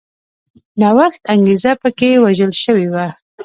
[0.79, 3.07] نوښت انګېزه په کې وژل شوې وه